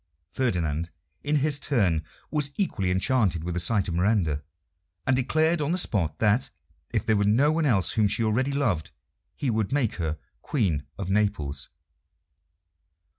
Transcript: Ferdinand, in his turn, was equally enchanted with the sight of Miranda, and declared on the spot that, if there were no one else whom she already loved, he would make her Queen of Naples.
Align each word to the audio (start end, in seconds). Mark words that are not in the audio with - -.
Ferdinand, 0.31 0.89
in 1.23 1.35
his 1.35 1.59
turn, 1.59 2.03
was 2.31 2.49
equally 2.57 2.89
enchanted 2.89 3.43
with 3.43 3.53
the 3.53 3.59
sight 3.59 3.87
of 3.87 3.93
Miranda, 3.93 4.41
and 5.05 5.15
declared 5.15 5.61
on 5.61 5.71
the 5.73 5.77
spot 5.77 6.17
that, 6.17 6.49
if 6.91 7.05
there 7.05 7.15
were 7.15 7.23
no 7.23 7.51
one 7.51 7.67
else 7.67 7.91
whom 7.91 8.07
she 8.07 8.23
already 8.23 8.51
loved, 8.51 8.89
he 9.35 9.51
would 9.51 9.71
make 9.71 9.97
her 9.97 10.17
Queen 10.41 10.87
of 10.97 11.11
Naples. 11.11 11.69